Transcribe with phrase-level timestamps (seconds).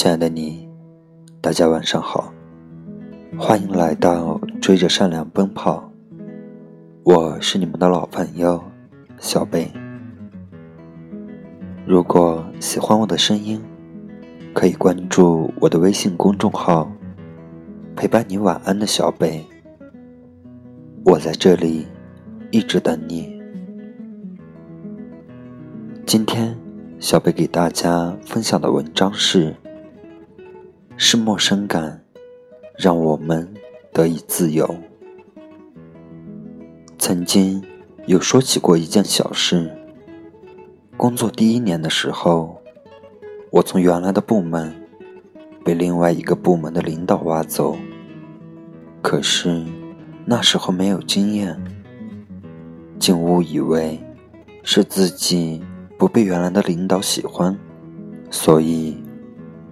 [0.00, 0.66] 亲爱的你，
[1.42, 2.32] 大家晚上好，
[3.36, 5.92] 欢迎来到追着善良奔跑。
[7.02, 8.64] 我是你们的老朋友
[9.18, 9.70] 小贝。
[11.86, 13.62] 如果喜欢我的声音，
[14.54, 16.90] 可以关注我的微信公众号
[17.94, 19.44] “陪伴你晚安的小贝”。
[21.04, 21.86] 我在这里
[22.50, 23.38] 一直等你。
[26.06, 26.56] 今天。
[26.98, 29.56] 小贝给大家分享的文章是：
[31.02, 32.04] 是陌生感
[32.76, 33.54] 让我们
[33.90, 34.76] 得以自由。
[36.98, 37.64] 曾经
[38.04, 39.74] 有说起过一件小事。
[40.98, 42.60] 工作第一年的时候，
[43.50, 44.74] 我从原来的部门
[45.64, 47.78] 被另外一个部门的领导挖走。
[49.00, 49.64] 可是
[50.26, 51.58] 那时候没有经验，
[52.98, 53.98] 竟误以为
[54.62, 55.62] 是自己。
[55.96, 57.58] 不被原来的领导喜欢，
[58.30, 58.96] 所以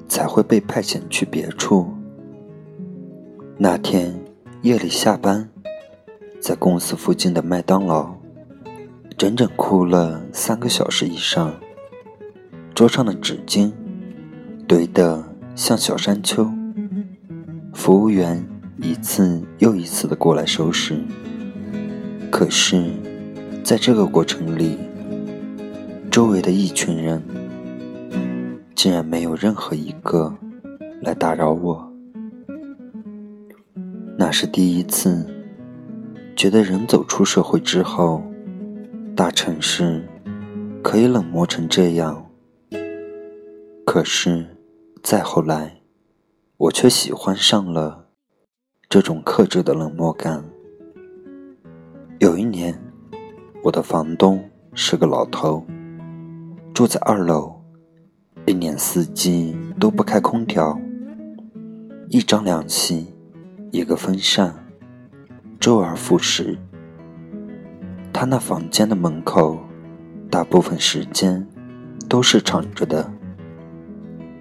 [0.09, 1.87] 才会被派遣去别处。
[3.57, 4.19] 那天
[4.63, 5.49] 夜里下班，
[6.41, 8.15] 在公司附近的麦当劳，
[9.17, 11.55] 整整哭了三个小时以上。
[12.75, 13.73] 桌上的纸巾
[14.67, 15.25] 堆得
[15.57, 16.49] 像小山丘，
[17.75, 20.97] 服务员一次又一次的过来收拾。
[22.31, 22.85] 可是，
[23.65, 24.79] 在这个过程里，
[26.11, 27.21] 周围的一群人，
[28.79, 30.33] 竟然没有任何一个
[31.03, 31.93] 来打扰我。
[34.17, 35.27] 那是第一次
[36.37, 38.23] 觉得人走出社会之后，
[39.17, 40.07] 大城市
[40.81, 42.25] 可以冷漠成这样。
[43.85, 44.47] 可是
[45.03, 45.81] 再后来，
[46.57, 48.07] 我却喜欢上了
[48.89, 50.45] 这种克制的冷漠感。
[52.21, 52.81] 有一年，
[53.65, 55.67] 我的房东是个老头。
[56.73, 57.58] 住在二楼，
[58.49, 60.81] 一年四季都不开空调，
[62.09, 63.07] 一张凉席，
[63.71, 64.55] 一个风扇，
[65.61, 66.57] 周而复始。
[68.11, 69.59] 他那房间的门口，
[70.31, 71.47] 大部分时间
[72.09, 73.13] 都是敞着的，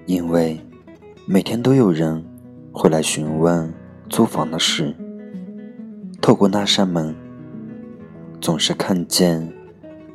[0.06, 0.58] 因为
[1.26, 2.24] 每天都有人
[2.72, 3.74] 会来询问
[4.10, 4.96] 租房的事。
[6.22, 7.14] 透过那扇门，
[8.40, 9.54] 总是看见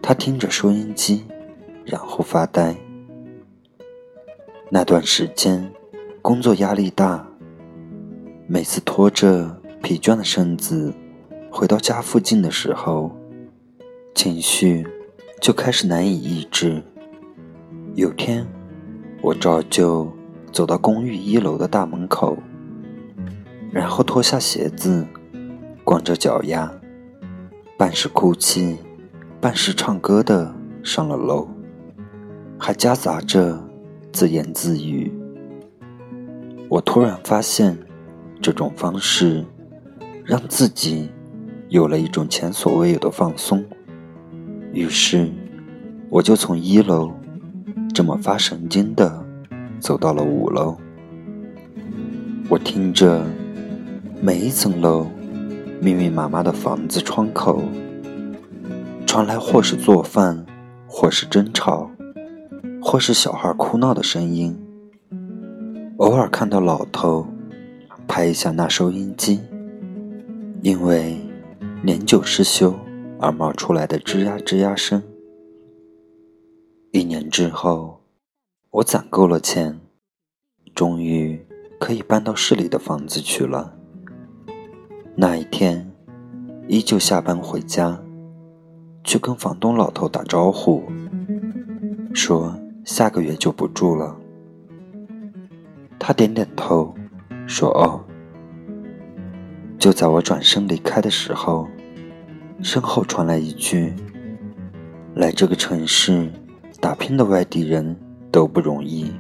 [0.01, 1.25] 他听着收音机。
[1.85, 2.77] 然后发呆。
[4.75, 5.71] 那段时间，
[6.23, 7.27] 工作压力大，
[8.47, 10.91] 每次拖着疲倦的身子
[11.51, 13.15] 回到家附近的时候，
[14.15, 14.87] 情绪
[15.43, 16.83] 就开始难以抑制。
[17.97, 18.47] 有天，
[19.21, 20.11] 我照旧
[20.51, 22.39] 走到公寓一楼的大门口，
[23.71, 25.07] 然后脱下鞋子，
[25.85, 26.73] 光着脚丫，
[27.77, 28.79] 半是哭泣，
[29.39, 31.47] 半是唱歌的上了楼。
[32.59, 33.63] 还夹杂着
[34.13, 35.11] 自言自语。
[36.69, 37.77] 我突然发现，
[38.41, 39.45] 这种方式
[40.25, 41.11] 让自己
[41.69, 43.65] 有了一种前所未有的放松。
[44.73, 45.31] 于是，
[46.11, 47.13] 我就从一楼
[47.95, 49.25] 这么发神经的
[49.81, 50.77] 走到了五楼。
[52.49, 53.25] 我听着
[54.21, 55.07] 每一层楼
[55.81, 57.63] 密密麻麻的房子窗口
[59.07, 60.45] 传来或是做饭，
[60.87, 61.91] 或是争吵。
[62.85, 64.59] 或是小孩哭闹的声音，
[65.99, 67.25] 偶尔看到老头
[68.09, 69.41] 拍一下那收音机，
[70.63, 71.17] 因为
[71.83, 72.75] 年久失修
[73.21, 75.01] 而冒出来的吱呀吱呀声。
[76.91, 78.01] 一年之后，
[78.71, 79.81] 我攒够了钱，
[80.75, 81.41] 终于
[81.79, 83.75] 可以搬到市里的房子去了。
[85.15, 85.89] 那一天，
[86.67, 88.03] 依旧下班回家，
[89.05, 90.83] 去跟房东老头打招呼，
[92.13, 92.59] 说。
[92.85, 94.17] 下个月就不住了。
[95.99, 96.95] 他点点头，
[97.47, 98.05] 说：“哦。”
[99.79, 101.69] 就在我转身离开的时候，
[102.63, 103.93] 身后传来一句
[105.15, 106.31] ：“来这个城市
[106.81, 107.97] 打拼的外地人
[108.31, 109.13] 都不容易，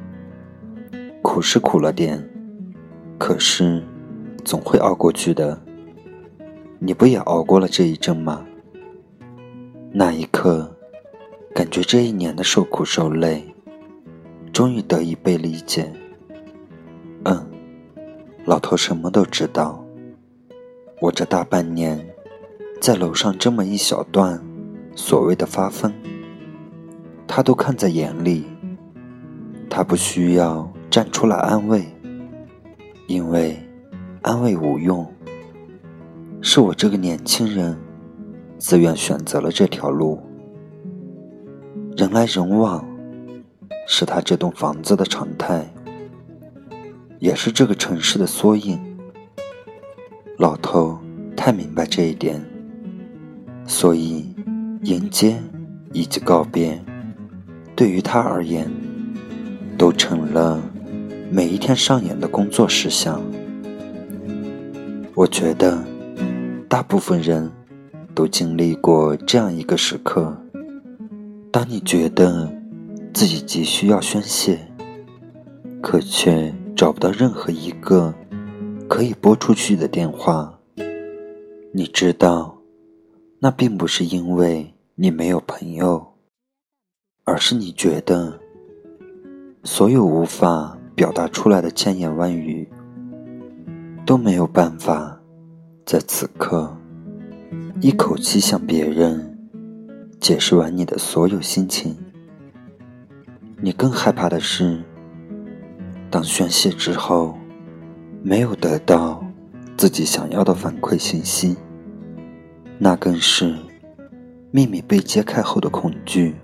[1.23, 2.29] 苦是苦了点，
[3.19, 3.82] 可是
[4.44, 5.61] 总会熬过去的。
[6.81, 8.44] 你不也熬过了这一阵吗？”
[9.94, 10.76] 那一刻，
[11.55, 13.51] 感觉这一年的受苦受累。
[14.52, 15.90] 终于得以被理解。
[17.25, 17.46] 嗯，
[18.44, 19.82] 老头什么都知道。
[21.00, 22.06] 我这大半年，
[22.81, 24.40] 在楼上这么一小段
[24.94, 25.90] 所谓的发疯，
[27.26, 28.44] 他都看在眼里。
[29.70, 31.87] 他不需要站出来安慰，
[33.08, 33.58] 因为
[34.20, 35.10] 安慰无用。
[36.43, 37.75] 是我这个年轻人
[38.58, 40.20] 自愿选择了这条路。
[41.96, 42.92] 人来人往。
[43.94, 45.71] 是他这栋房子的常态。
[47.19, 48.81] 也是这个城市的缩影。
[50.39, 50.99] 老头
[51.37, 52.43] 太明白这一点，
[53.67, 54.35] 所以
[54.85, 55.39] 迎接
[55.93, 56.83] 以及告别，
[57.77, 58.67] 对于他而言，
[59.77, 60.59] 都成了
[61.31, 63.21] 每一天上演的工作事项。
[65.15, 65.85] 我觉得，
[66.67, 67.53] 大部分人
[68.15, 70.35] 都经历过这样一个时刻：
[71.53, 72.50] 当你觉得
[73.12, 74.59] 自己急需要宣泄，
[75.82, 78.14] 可却找不到任何一个
[78.88, 80.59] 可以拨出去的电话。
[81.73, 82.59] 你知道，
[83.38, 86.14] 那并不是因为你没有朋友，
[87.25, 88.41] 而是你觉得
[89.62, 92.69] 所有无法表达出来的千言万语。
[94.05, 95.17] 都没有办法
[95.87, 96.76] 在此刻
[97.81, 99.38] 一口气向别人
[100.20, 101.97] 解释完你的所有心情。
[103.62, 104.82] 你更害怕的是，
[106.11, 107.38] 当宣泄之后
[108.20, 109.25] 没有得到
[109.76, 111.56] 自己想要的反馈信息，
[112.76, 113.55] 那更是
[114.50, 116.35] 秘密被揭开后的恐惧。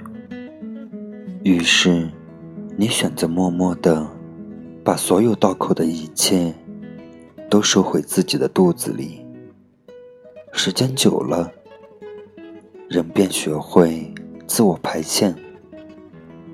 [1.42, 2.08] 于是，
[2.76, 4.06] 你选择默默的
[4.84, 6.54] 把所有道口的一切。
[7.50, 9.24] 都收回自己的肚子里。
[10.52, 11.50] 时间久了，
[12.90, 14.12] 人便学会
[14.46, 15.34] 自我排遣。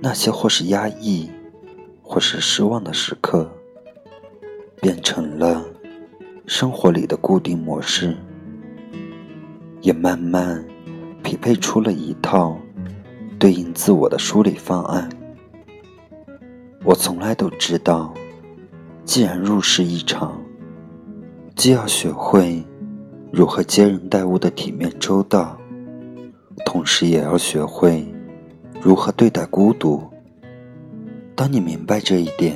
[0.01, 1.31] 那些或是压抑，
[2.03, 3.51] 或是失望的时刻，
[4.81, 5.65] 变成了
[6.47, 8.17] 生活里的固定模式，
[9.81, 10.65] 也慢慢
[11.23, 12.59] 匹配出了一套
[13.39, 15.09] 对应自我的梳理方案。
[16.85, 18.13] 我从来都知道，
[19.05, 20.41] 既然入世一场。
[21.57, 22.65] 既要学会
[23.33, 25.57] 如何接人待物的体面周到，
[26.67, 28.05] 同时也要学会
[28.85, 30.03] 如何对待孤独。
[31.35, 32.55] 当你明白这一点，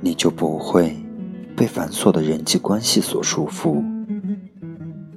[0.00, 0.96] 你就不会
[1.56, 3.80] 被繁琐的人际关系所束缚。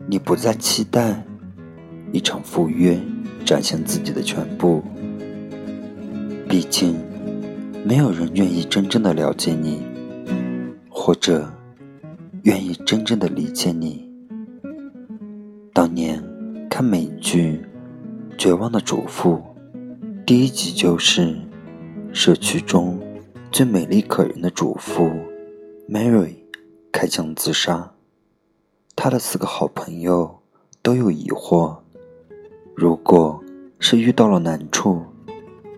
[0.06, 1.26] 你不再期待
[2.12, 2.96] 一场赴约
[3.44, 4.84] 展现自己的全部，
[6.48, 6.96] 毕竟
[7.84, 9.82] 没有人愿意真正的了解你，
[10.88, 11.52] 或者。
[12.44, 14.08] 愿意真正的理解你。
[15.74, 16.24] 当年
[16.70, 17.60] 看美剧
[18.38, 19.34] 《绝望的主妇》，
[20.26, 21.38] 第一集就是
[22.12, 23.00] 社区中
[23.52, 25.12] 最美丽可人的主妇
[25.88, 26.34] Mary
[26.92, 27.92] 开枪自杀。
[28.96, 30.40] 她的四个好朋友
[30.82, 31.78] 都有疑惑：
[32.74, 33.40] 如果
[33.78, 35.04] 是遇到了难处，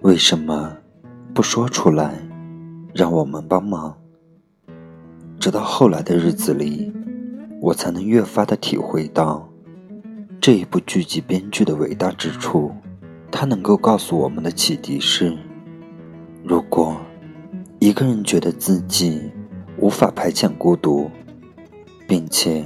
[0.01, 0.77] 为什么
[1.33, 2.25] 不说出来，
[2.93, 3.97] 让我们帮忙？
[5.41, 6.93] 直到后来的日子里，
[7.59, 9.49] 我才能越发的体会到
[10.39, 12.71] 这一部剧集编剧的伟大之处。
[13.31, 15.37] 它能够告诉我们的启迪是：
[16.43, 16.97] 如果
[17.79, 19.31] 一个人觉得自己
[19.77, 21.11] 无法排遣孤独，
[22.07, 22.65] 并且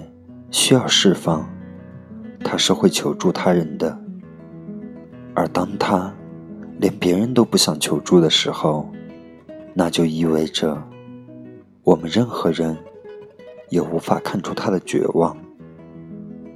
[0.49, 1.49] 需要释放，
[2.43, 3.97] 他是会求助他人的；
[5.33, 6.13] 而当他
[6.79, 8.89] 连别人都不想求助的时候，
[9.73, 10.81] 那就意味着。
[11.83, 12.77] 我们任何人
[13.69, 15.35] 也无法看出他的绝望。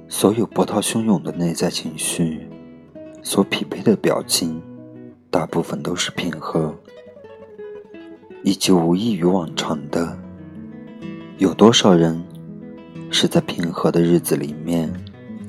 [0.08, 2.45] 所有波涛汹涌的内在情绪，
[3.26, 4.62] 所匹配的表情，
[5.32, 6.72] 大部分都是平和，
[8.44, 10.16] 以及无异于往常的。
[11.38, 12.22] 有多少人
[13.10, 14.88] 是在平和的日子里面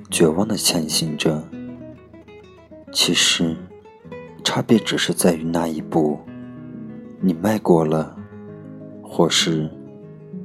[0.09, 1.39] 绝望的前行着？
[2.91, 3.55] 其实，
[4.43, 6.19] 差别只是在于那一步，
[7.21, 8.17] 你迈过了。
[9.03, 9.69] 或是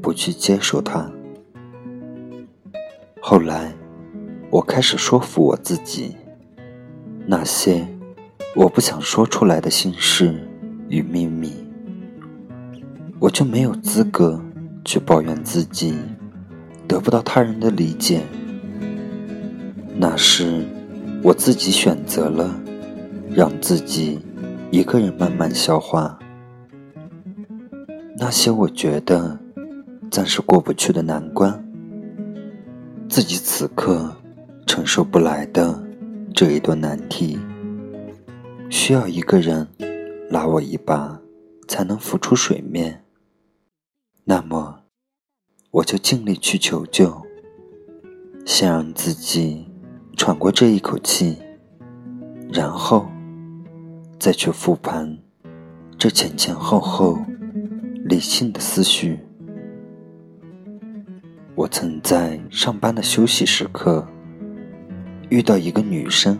[0.00, 1.10] 不去接受它。
[3.20, 3.74] 后来，
[4.50, 6.16] 我开始说服我自己，
[7.32, 7.88] 那些
[8.54, 10.34] 我不想说出来的心事
[10.90, 11.50] 与秘密，
[13.18, 14.38] 我就没有资格
[14.84, 15.94] 去抱怨自己
[16.86, 18.20] 得不到他人的理解。
[19.96, 20.62] 那是
[21.22, 22.54] 我自己选择了
[23.30, 24.20] 让自己
[24.70, 26.18] 一个人慢慢消化。
[28.18, 29.38] 那些我觉得
[30.10, 31.64] 暂时过不去的难关，
[33.08, 34.14] 自己此刻
[34.66, 35.82] 承受不来的
[36.34, 37.38] 这一段难题，
[38.70, 39.68] 需要一个人
[40.30, 41.20] 拉我一把
[41.68, 43.04] 才能浮出水面。
[44.24, 44.80] 那么，
[45.70, 47.22] 我就尽力去求救，
[48.44, 49.66] 先让自己
[50.16, 51.38] 喘过这一口气，
[52.52, 53.08] 然后
[54.18, 55.18] 再去复盘
[55.98, 57.18] 这前前后后。
[58.04, 59.20] 理性的思绪。
[61.54, 64.04] 我曾在上班的休息时刻，
[65.32, 66.38] 遇到一个女生，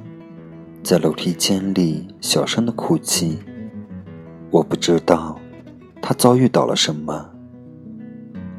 [0.82, 3.38] 在楼梯间里小声的哭泣。
[4.50, 5.40] 我不知道
[6.02, 7.30] 她遭遇到了什么，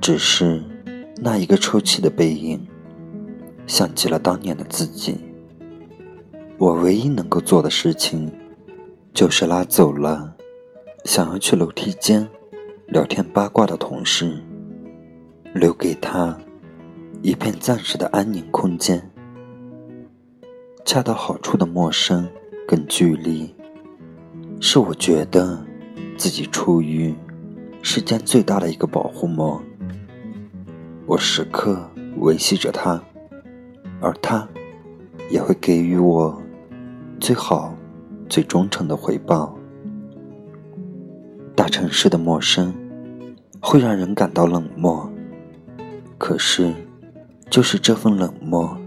[0.02, 0.60] 只是
[1.18, 2.60] 那一个抽泣的背影，
[3.68, 5.16] 像极了当年的自己。
[6.58, 8.32] 我唯一能够做的事情，
[9.14, 10.34] 就是拉走了
[11.06, 12.28] 想要去楼梯间
[12.88, 14.42] 聊天八卦的同事，
[15.54, 16.36] 留给他
[17.22, 19.13] 一片暂时的安宁空间。
[20.86, 22.28] 恰到好处的陌生
[22.68, 23.56] 跟距离，
[24.60, 25.58] 是我觉得
[26.18, 27.16] 自己处于
[27.82, 29.62] 世间最大的一个保护膜。
[31.06, 33.02] 我时刻维系着他，
[34.02, 34.48] 而他
[35.30, 36.42] 也会给予我
[37.20, 37.74] 最好、
[38.28, 39.58] 最忠诚的回报。
[41.56, 42.74] 大城市的陌生
[43.62, 45.10] 会让人感到冷漠，
[46.18, 46.74] 可是
[47.50, 48.78] 就是这份冷漠，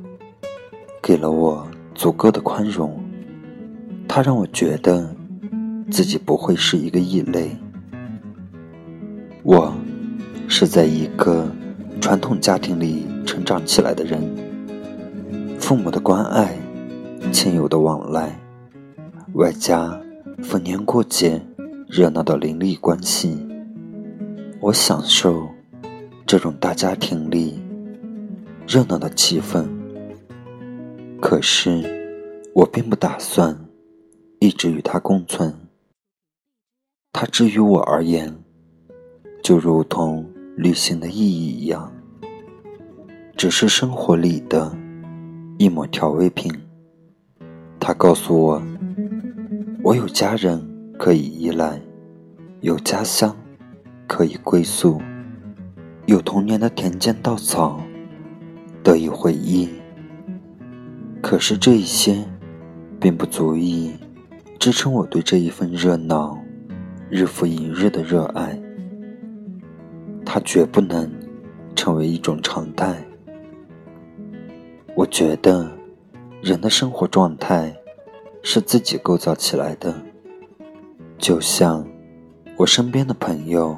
[1.02, 3.02] 给了我足够的宽容。
[4.06, 5.12] 它让我觉得
[5.90, 7.50] 自己不会是一个异类。
[9.42, 9.74] 我
[10.46, 11.50] 是在一个。
[11.98, 14.22] 传统家庭里成长起来的人，
[15.58, 16.54] 父母的关爱，
[17.32, 18.38] 亲友的往来，
[19.32, 19.98] 外加
[20.42, 21.40] 逢年过节
[21.88, 23.36] 热闹的邻里关系，
[24.60, 25.48] 我享受
[26.26, 27.58] 这种大家庭里
[28.68, 29.64] 热闹的气氛。
[31.20, 31.82] 可是，
[32.54, 33.58] 我并不打算
[34.38, 35.54] 一直与它共存。
[37.12, 38.37] 它之于我而言，
[39.42, 40.25] 就如同……
[40.56, 41.92] 旅行的意义一样，
[43.37, 44.75] 只是生活里的
[45.58, 46.50] 一抹调味品。
[47.78, 48.62] 他告诉我，
[49.85, 50.66] 我有家人
[50.99, 51.78] 可以依赖，
[52.62, 53.37] 有家乡
[54.06, 54.99] 可以归宿，
[56.06, 57.78] 有童年的田间稻草
[58.82, 59.68] 得以回忆。
[61.23, 62.25] 可是这一些，
[63.00, 63.94] 并不足以
[64.58, 66.38] 支撑我对这一份热闹
[67.11, 68.58] 日复一日的热爱。
[70.25, 71.11] 它绝不能
[71.75, 72.96] 成为一种常态。
[74.94, 75.70] 我觉得，
[76.42, 77.75] 人的生活状态
[78.42, 79.94] 是自己构造起来的。
[81.18, 81.87] 就像
[82.56, 83.76] 我身边的朋友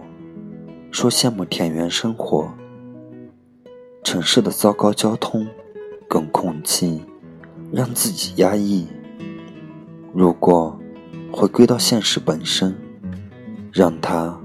[0.90, 2.50] 说羡慕田园生活，
[4.02, 5.46] 城市的糟糕交通
[6.08, 7.02] 跟空气
[7.72, 8.86] 让自己压抑。
[10.12, 10.78] 如果
[11.32, 12.74] 回归到现实本身，
[13.72, 14.38] 让他。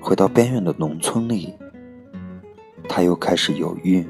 [0.00, 1.54] 回到边远的农村里，
[2.86, 4.06] 他又开始犹豫。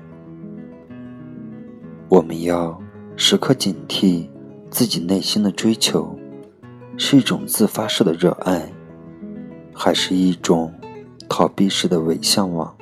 [2.08, 2.76] 我们要
[3.14, 4.28] 时刻警惕
[4.70, 6.18] 自己内心的追求，
[6.96, 8.68] 是一种自发式的热爱，
[9.72, 10.74] 还是一种
[11.28, 12.76] 逃避式的伪向往？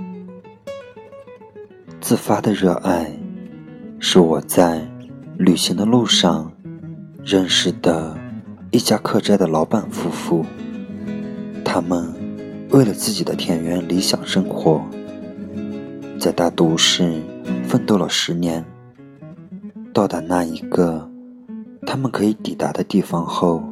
[2.00, 3.12] 自发的热爱，
[3.98, 4.80] 是我在
[5.42, 6.52] 旅行的路上
[7.24, 8.16] 认识的
[8.70, 10.46] 一家客栈的老板夫妇，
[11.64, 12.14] 他们。
[12.70, 14.80] 为了自己的田园理想生活，
[16.18, 17.20] 在大都市
[17.64, 18.64] 奋斗了十年，
[19.92, 21.10] 到达那一个
[21.84, 23.62] 他们可以抵达的地方后，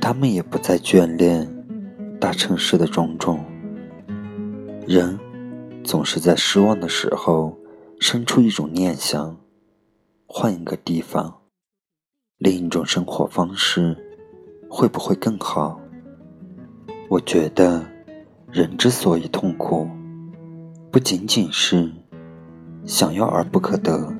[0.00, 1.48] 他们也不再眷恋
[2.18, 3.38] 大城市的种种。
[4.84, 5.16] 人
[5.84, 7.56] 总是在失望的时候
[8.00, 9.36] 生出一种念想：
[10.34, 11.42] 换一个地方，
[12.38, 13.94] 另一种生活方式，
[14.66, 15.78] 会不会更好？
[17.10, 17.84] 我觉得，
[18.50, 19.86] 人之所以痛苦，
[20.90, 21.92] 不仅仅是
[22.86, 24.10] 想要而不可得，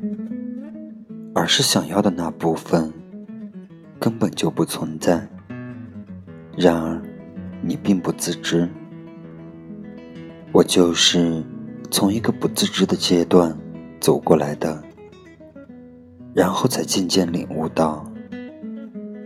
[1.35, 2.93] 而是想要的那部分
[3.99, 5.27] 根本就不存在。
[6.59, 7.03] 然而，
[7.63, 8.69] 你并不自知。
[10.53, 11.43] 我就是
[11.91, 13.59] 从一个不自知的阶段
[13.99, 14.85] 走过来的，
[16.35, 18.05] 然后才渐渐领悟到，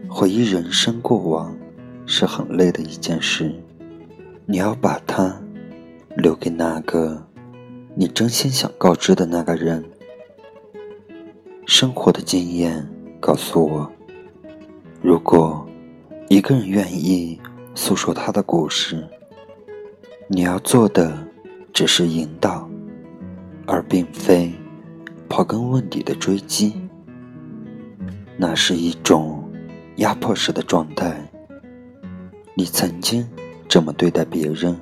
[0.08, 1.56] 回忆人生过往。
[2.08, 3.52] 是很累的一件事，
[4.46, 5.36] 你要把它
[6.16, 7.20] 留给那个
[7.96, 9.84] 你真心想告知的那个人。
[11.66, 13.90] 生活的经验告诉我，
[15.02, 15.66] 如果
[16.28, 17.40] 一个人愿意
[17.74, 19.04] 诉说他的故事，
[20.28, 21.18] 你要做的
[21.72, 22.70] 只是引导，
[23.66, 24.52] 而并非
[25.28, 26.85] 刨根问底的追击。
[28.38, 29.42] 那是一种
[29.96, 31.16] 压迫式的状态。
[32.54, 33.26] 你曾经
[33.66, 34.76] 这么对待别人，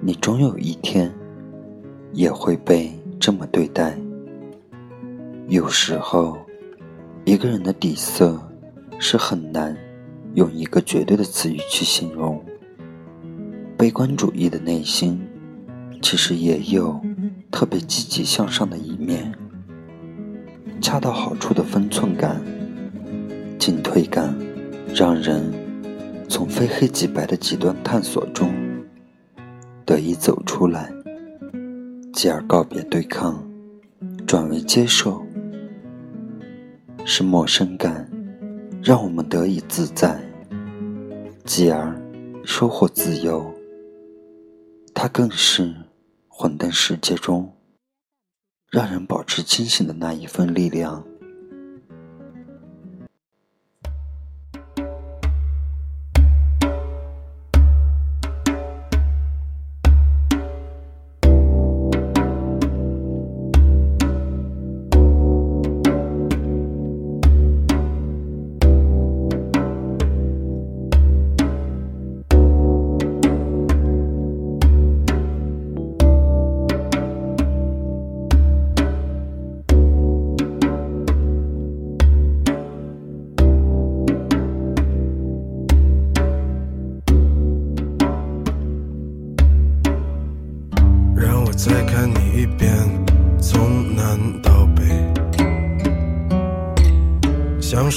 [0.00, 1.12] 你终有一天
[2.12, 3.96] 也会被这么对待。
[5.48, 6.38] 有时候，
[7.24, 8.40] 一个人的底色
[8.98, 9.76] 是很难
[10.34, 12.40] 用一个绝对的词语去形容。
[13.76, 15.20] 悲观主义的内心，
[16.00, 17.00] 其实也有
[17.50, 19.32] 特别积极向上的一面。
[20.86, 22.40] 恰到好处的分寸感、
[23.58, 24.32] 进退感，
[24.94, 25.52] 让人。
[26.28, 28.54] 从非黑即白的极端探索中，
[29.84, 30.92] 得以走出来，
[32.12, 33.44] 继而告别对抗，
[34.28, 35.26] 转为接受。
[37.04, 38.08] 是陌生感，
[38.80, 40.20] 让我们得以自在，
[41.44, 42.00] 继而
[42.44, 43.52] 收获自由。
[44.94, 45.74] 它更是
[46.28, 47.52] 混沌世界中
[48.70, 51.04] 让人保持清醒的那一份力量。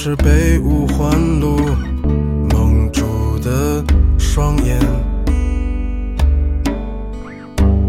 [0.02, 1.58] 是被五环路
[2.50, 3.84] 蒙住的
[4.18, 4.78] 双眼。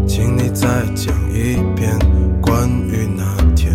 [0.06, 1.98] 请你再讲一遍
[2.42, 3.24] 关于那
[3.56, 3.72] 天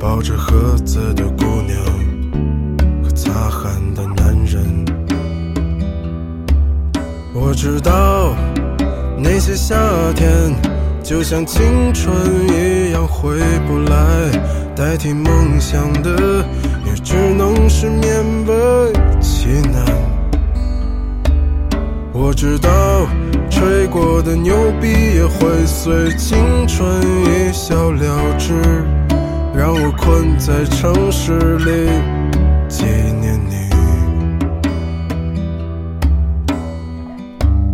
[0.00, 1.76] 抱着盒子的姑娘
[3.04, 4.64] 和擦汗的男人。
[7.34, 8.34] 我知道。
[9.18, 9.76] 那些夏
[10.16, 10.32] 天，
[11.02, 12.10] 就像青春
[12.48, 14.61] 一样回不来。
[14.74, 16.44] 代替梦想的，
[16.86, 19.84] 也只能是勉为其难。
[22.12, 22.70] 我知道，
[23.50, 28.54] 吹过的牛逼也会随青春一笑了之。
[29.54, 31.90] 让我困在城市里，
[32.68, 32.84] 纪
[33.20, 33.68] 念你。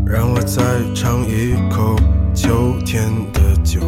[0.04, 0.62] 让我再
[0.94, 1.94] 尝一口
[2.34, 3.80] 秋天的酒，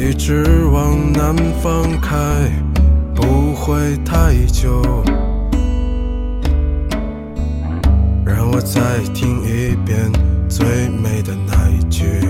[0.00, 2.16] 一直往南方开，
[3.16, 4.80] 不会太久。
[8.24, 10.08] 让我再听一遍
[10.48, 12.27] 最美的那一句：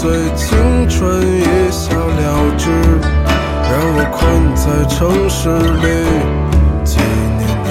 [0.00, 0.48] 会随青
[0.88, 4.18] 春一笑了之，让我困
[4.56, 5.84] 在城市里
[6.82, 6.96] 纪
[7.36, 7.68] 念你。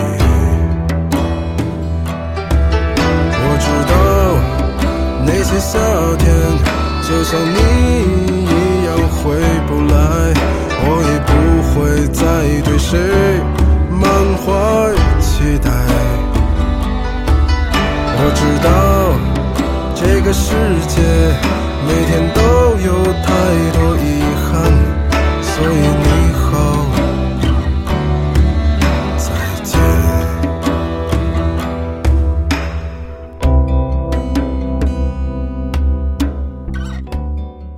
[3.42, 3.92] 我知道
[5.26, 5.50] 那些。
[5.60, 5.78] 夏
[6.20, 6.24] 天
[7.02, 7.58] 就像你
[8.46, 9.18] 一样回
[9.68, 9.94] 不来，
[10.86, 11.30] 我也不
[11.68, 11.76] 会
[12.14, 12.22] 再
[12.64, 12.90] 对谁
[13.90, 14.02] 满
[14.38, 14.48] 怀
[15.20, 15.68] 期待。
[18.22, 18.70] 我知道
[19.96, 20.54] 这个世
[20.88, 20.96] 界
[22.10, 23.30] 天都有太
[23.72, 24.02] 多遗
[24.42, 24.50] 憾，
[25.44, 26.42] 所以你好。
[29.16, 29.30] 再
[29.64, 29.70] 见。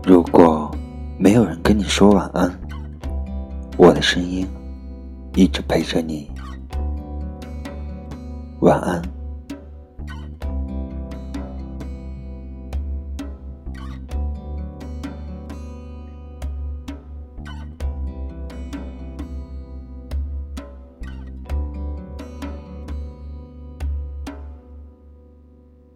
[0.05, 0.71] 如果
[1.17, 2.49] 没有人跟你说晚安，
[3.75, 4.47] 我的声音
[5.35, 6.31] 一直陪着你。
[8.61, 9.01] 晚安。